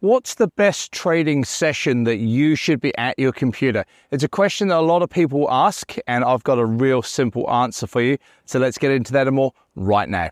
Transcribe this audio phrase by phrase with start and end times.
[0.00, 3.84] What's the best trading session that you should be at your computer?
[4.10, 7.50] It's a question that a lot of people ask, and I've got a real simple
[7.50, 8.16] answer for you.
[8.46, 10.30] So let's get into that and more right now.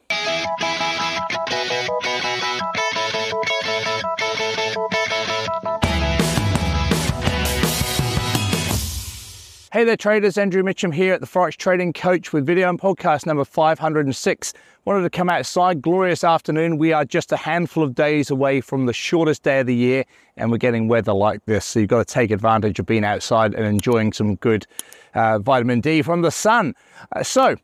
[9.71, 10.39] Hey there, traders.
[10.39, 14.55] Andrew Mitchem here at the Forex Trading Coach with video and podcast number 506.
[14.87, 15.83] Wanted to come outside.
[15.83, 16.79] Glorious afternoon.
[16.79, 20.07] We are just a handful of days away from the shortest day of the year,
[20.39, 21.67] and we're getting weather like this.
[21.67, 24.67] So you've got to take advantage of being outside and enjoying some good
[25.13, 26.75] uh, vitamin D from the sun.
[27.15, 27.55] Uh, so,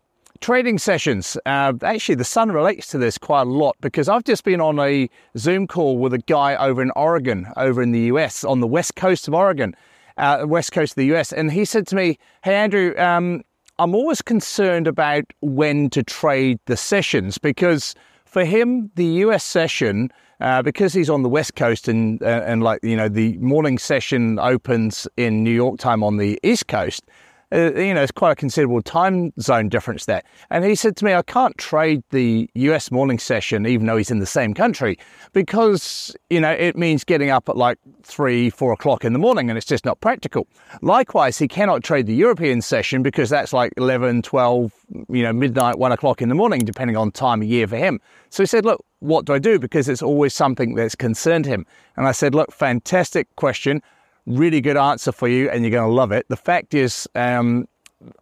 [0.40, 1.38] trading sessions.
[1.46, 4.78] Uh, actually, the sun relates to this quite a lot because I've just been on
[4.78, 8.66] a Zoom call with a guy over in Oregon, over in the US, on the
[8.66, 9.74] west coast of Oregon
[10.16, 13.42] uh, west coast of the US, and he said to me, "Hey Andrew, um,
[13.78, 20.10] I'm always concerned about when to trade the sessions because for him the US session."
[20.40, 23.78] Uh, because he's on the west coast and uh, and like you know the morning
[23.78, 27.04] session opens in New York time on the east coast,
[27.54, 30.22] uh, you know, it's quite a considerable time zone difference there.
[30.50, 34.10] And he said to me, I can't trade the US morning session, even though he's
[34.10, 34.98] in the same country,
[35.32, 39.50] because, you know, it means getting up at like three, four o'clock in the morning,
[39.50, 40.48] and it's just not practical.
[40.82, 44.72] Likewise, he cannot trade the European session because that's like 11, 12,
[45.08, 48.00] you know, midnight, one o'clock in the morning, depending on time of year for him.
[48.30, 49.60] So he said, Look, what do I do?
[49.60, 51.66] Because it's always something that's concerned him.
[51.96, 53.80] And I said, Look, fantastic question
[54.26, 56.26] really good answer for you and you're going to love it.
[56.28, 57.68] The fact is, um,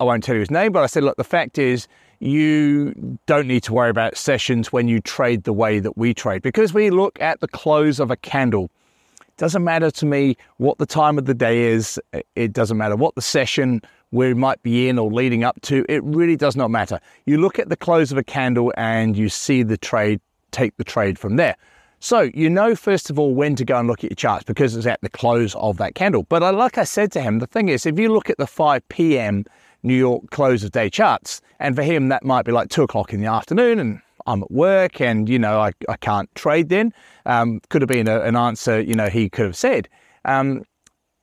[0.01, 1.89] I won't tell you his name, but I said, look, the fact is,
[2.21, 6.43] you don't need to worry about sessions when you trade the way that we trade
[6.43, 8.71] because we look at the close of a candle.
[9.21, 12.01] It doesn't matter to me what the time of the day is,
[12.37, 16.05] it doesn't matter what the session we might be in or leading up to, it
[16.05, 17.01] really does not matter.
[17.27, 20.21] You look at the close of a candle and you see the trade,
[20.53, 21.57] take the trade from there.
[22.03, 24.75] So you know, first of all, when to go and look at your charts because
[24.75, 26.25] it's at the close of that candle.
[26.29, 28.89] But like I said to him, the thing is, if you look at the 5
[28.89, 29.45] p.m.
[29.85, 33.13] New York close of day charts, and for him, that might be like two o'clock
[33.13, 36.93] in the afternoon, and I'm at work and, you know, I, I can't trade then.
[37.25, 39.89] Um, could have been a, an answer, you know, he could have said.
[40.25, 40.65] Um,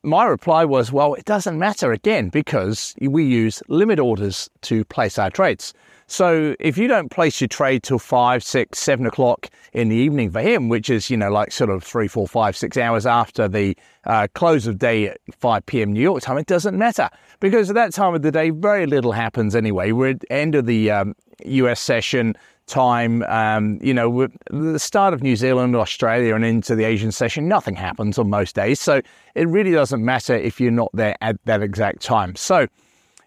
[0.04, 5.20] my reply was, well, it doesn't matter again because we use limit orders to place
[5.20, 5.74] our trades.
[6.08, 10.32] So if you don't place your trade till five, six, seven o'clock in the evening
[10.32, 13.48] for him, which is, you know, like sort of three, four, five, six hours after
[13.48, 15.94] the uh, close of day at 5 p.m.
[15.94, 19.12] New York time, it doesn't matter because at that time of the day, very little
[19.12, 19.92] happens anyway.
[19.92, 22.36] We're at the end of the um, US session
[22.70, 27.48] time, um, you know, the start of New Zealand, Australia, and into the Asian session,
[27.48, 28.80] nothing happens on most days.
[28.80, 29.02] So
[29.36, 32.36] it really doesn't matter if you're not there at that exact time.
[32.36, 32.68] So,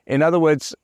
[0.07, 0.75] in other words,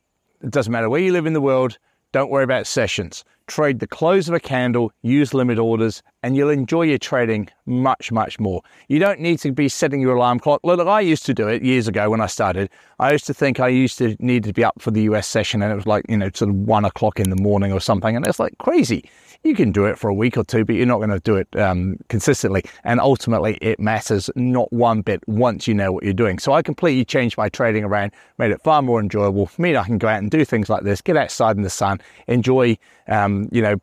[0.42, 1.78] it doesn't matter where you live in the world,
[2.12, 3.24] don't worry about sessions.
[3.46, 8.12] Trade the close of a candle, use limit orders, and you'll enjoy your trading much,
[8.12, 8.62] much more.
[8.88, 10.60] You don't need to be setting your alarm clock.
[10.64, 12.69] Look, I used to do it years ago when I started.
[12.98, 15.62] I used to think I used to need to be up for the US session,
[15.62, 18.14] and it was like, you know, sort of one o'clock in the morning or something,
[18.14, 19.08] and it's like crazy
[19.44, 21.37] you can do it for a week or two, but you're not going to do
[21.37, 22.65] it um, consistently.
[22.84, 26.38] And ultimately, it matters not one bit once you know what you're doing.
[26.38, 29.76] So I completely changed my trading around, made it far more enjoyable for me.
[29.76, 32.76] I can go out and do things like this, get outside in the sun, enjoy,
[33.06, 33.81] um, you know,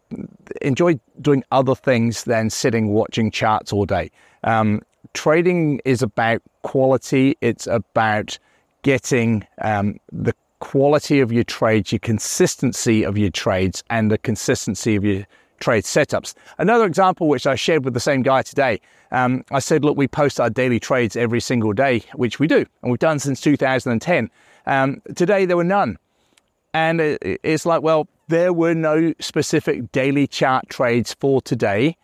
[0.61, 4.11] enjoy doing other things than sitting watching charts all day.
[4.43, 4.81] Um,
[5.13, 7.37] trading is about quality.
[7.39, 8.37] It's about
[8.81, 14.95] getting um, the quality of your trades, your consistency of your trades, and the consistency
[14.95, 15.25] of your
[15.59, 16.33] trade setups.
[16.57, 18.79] Another example, which I shared with the same guy today,
[19.11, 22.65] um, I said, look, we post our daily trades every single day, which we do,
[22.81, 24.29] and we've done since 2010.
[24.65, 25.97] Um, today, there were none.
[26.73, 31.95] And it's like, well, there were no specific daily chart trades for today.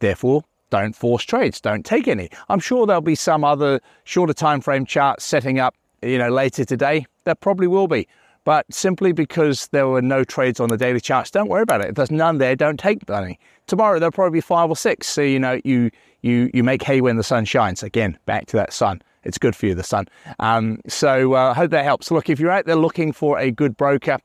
[0.00, 1.60] Therefore, don't force trades.
[1.60, 2.30] Don't take any.
[2.48, 6.64] I'm sure there'll be some other shorter time frame charts setting up, you know, later
[6.64, 7.06] today.
[7.24, 8.08] There probably will be.
[8.44, 11.90] But simply because there were no trades on the daily charts, don't worry about it.
[11.90, 13.38] If there's none there, don't take money.
[13.66, 15.08] Tomorrow there'll probably be five or six.
[15.08, 15.90] So you know you
[16.22, 17.82] you you make hay when the sun shines.
[17.82, 19.02] Again, back to that sun.
[19.24, 20.06] It's good for you, the sun.
[20.38, 22.10] Um, so I uh, hope that helps.
[22.10, 24.18] Look, if you're out there looking for a good broker,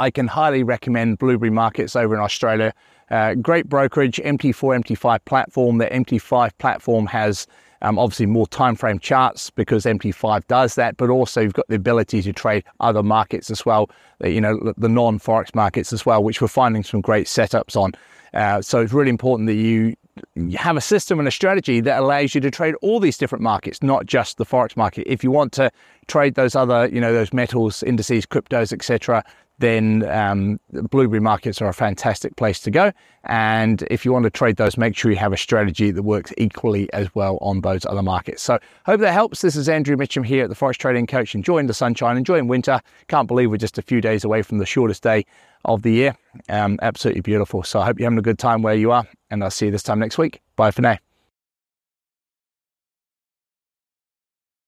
[0.00, 2.72] I can highly recommend Blueberry Markets over in Australia.
[3.10, 5.78] Uh, great brokerage, MT4, MT5 platform.
[5.78, 7.46] The MT5 platform has
[7.82, 11.76] um, obviously, more time frame charts because MT5 does that, but also you've got the
[11.76, 13.90] ability to trade other markets as well,
[14.24, 17.76] uh, you know, the non forex markets as well, which we're finding some great setups
[17.76, 17.92] on.
[18.34, 19.94] Uh, so it's really important that you
[20.34, 23.42] you have a system and a strategy that allows you to trade all these different
[23.42, 25.04] markets, not just the forex market.
[25.06, 25.70] If you want to
[26.06, 29.22] trade those other, you know, those metals, indices, cryptos, etc.,
[29.58, 32.92] then um, blueberry markets are a fantastic place to go.
[33.24, 36.32] And if you want to trade those, make sure you have a strategy that works
[36.36, 38.42] equally as well on those other markets.
[38.42, 39.42] So, hope that helps.
[39.42, 42.80] This is Andrew Mitchem here at the Forex Trading Coach, enjoying the sunshine, enjoying winter.
[43.08, 45.24] Can't believe we're just a few days away from the shortest day
[45.64, 46.16] of the year.
[46.48, 47.62] Um, absolutely beautiful.
[47.62, 49.72] So, I hope you're having a good time where you are, and I'll see you
[49.72, 50.40] this time next week.
[50.54, 51.05] Bye for now.